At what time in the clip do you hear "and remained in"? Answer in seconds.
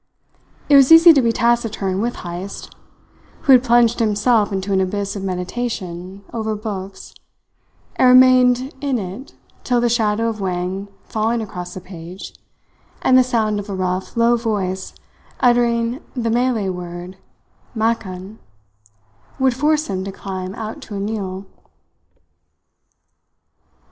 7.97-8.97